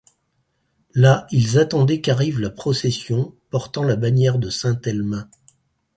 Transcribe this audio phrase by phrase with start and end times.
[0.95, 5.29] Là, ils attendaient qu'arrive la procession portant la bannière de saint Elme.